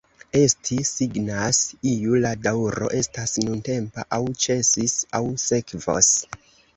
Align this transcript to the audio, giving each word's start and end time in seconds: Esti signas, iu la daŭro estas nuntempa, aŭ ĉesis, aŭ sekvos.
Esti 0.37 0.75
signas, 0.89 1.57
iu 1.89 2.15
la 2.23 2.31
daŭro 2.47 2.87
estas 3.01 3.33
nuntempa, 3.49 4.07
aŭ 4.17 4.19
ĉesis, 4.47 4.97
aŭ 5.21 5.23
sekvos. 5.45 6.11